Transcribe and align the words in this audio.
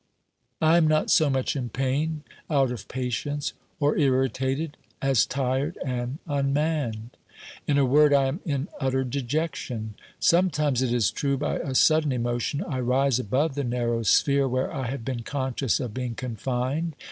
I 0.63 0.77
am 0.77 0.87
not 0.87 1.11
so 1.11 1.29
much 1.29 1.55
in 1.55 1.69
pain, 1.69 2.23
out 2.49 2.71
of 2.71 2.87
patience, 2.87 3.53
or 3.79 3.95
irri 3.95 4.29
tated, 4.29 4.71
as 4.99 5.27
tired 5.27 5.77
and 5.85 6.17
unmanned; 6.25 7.17
in 7.67 7.77
a 7.77 7.85
word, 7.85 8.11
I 8.11 8.25
am 8.25 8.39
in 8.43 8.67
utter 8.79 9.03
dejection. 9.03 9.93
Sometimes, 10.19 10.81
it 10.81 10.91
is 10.91 11.11
true, 11.11 11.37
by 11.37 11.57
a 11.59 11.75
sudden 11.75 12.11
emotion, 12.11 12.63
I 12.67 12.79
rise 12.79 13.19
above 13.19 13.53
the 13.53 13.63
narrow 13.63 14.01
sphere 14.01 14.47
where 14.47 14.73
I 14.73 14.87
have 14.87 15.05
been 15.05 15.21
conscious 15.21 15.79
of 15.79 15.93
being 15.93 16.15
confined. 16.15 16.95